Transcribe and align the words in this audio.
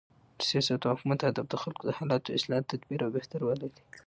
د 0.37 0.41
سیاست 0.49 0.81
او 0.85 0.93
حکومت 0.97 1.19
هدف 1.21 1.45
د 1.49 1.55
خلکو 1.63 1.83
د 1.85 1.91
حالاتو، 1.99 2.35
اصلاح، 2.37 2.61
تدبیر 2.71 2.99
او 3.03 3.09
بهتروالی 3.15 3.67
دئ. 3.73 3.83